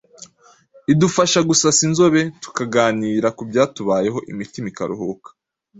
idufasha 0.93 1.39
gusasa 1.49 1.81
inzobe, 1.87 2.21
tukaganira 2.43 3.27
ku 3.37 3.41
byatubayeho 3.49 4.19
imitima 4.31 4.65
ikaruhuka, 4.71 5.29